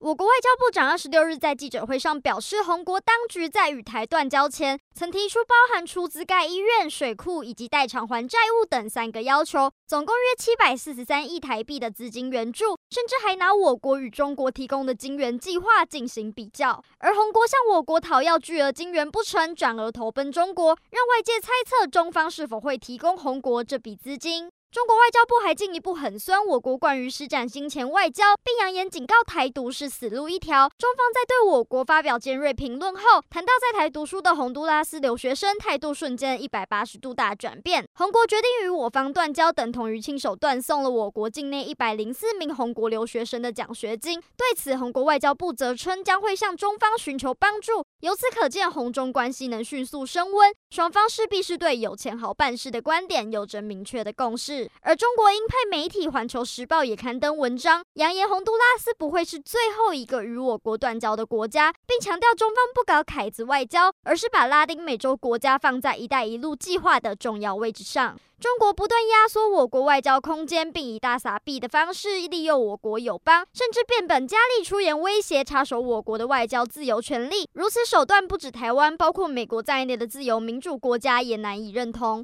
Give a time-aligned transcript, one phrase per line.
[0.00, 16.82] 我国外交部长二十六日在记者会上表示，红国当局在与台断交前，曾提出包含出资盖医院、水库以及代偿还债务等三个要求，总共约七百四十三亿台币的资金援助，甚至还拿我国与中国提供的金援计划进行比较。
[17.00, 24.50] 而红国向我国讨要巨额金援不成，转而投奔中国，让外界猜测中方是否会提供红国这笔资金。
[24.72, 30.68] 中国外交部还进一步狠酸我国关于施展金钱外交，并扬言警告台独是死路一条。
[30.78, 37.84] 中方在对我国发表尖锐评论后，谈到在台读书的洪都拉斯留学生态度瞬间一百八十度大转变。
[37.94, 44.20] 红国决定与我方断交，等同于亲手断送了我国境内一百零四名红国留学生的奖学金。
[44.36, 47.84] 对此，红国外交部则称将会向中方寻求帮助。
[48.02, 54.70] 由此可见，红中关系能迅速升温，双方势必是对有钱好办事的观点有着明确的共识。
[54.82, 68.16] 而中国鹰派媒体《环球时报》也刊登文章，扬言洪都拉斯不会是最后一个与我国断交的国家，并强调中方不搞凯子外交，而是把拉丁美洲国家放在“一带一路”计划的重要位置上。
[68.38, 77.46] 中国不断压缩我国外交空间，并以大撒币的方式利诱我国友邦，甚至变本加厉出言威胁插手我国的外交自由权利。
[77.52, 82.18] 如此手段不止台湾，包括美国在内的自由民民主国家也难以认同。